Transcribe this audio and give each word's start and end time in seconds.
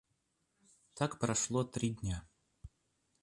Так 0.95 1.19
прошло 1.19 1.63
три 1.63 1.89
дня. 1.91 2.23